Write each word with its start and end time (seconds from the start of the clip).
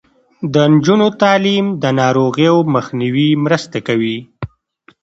د 0.53 0.55
نجونو 0.71 1.07
تعلیم 1.21 1.65
د 1.81 1.85
ناروغیو 1.99 2.55
مخنیوي 2.75 3.29
مرسته 3.45 3.77
کوي. 3.87 4.17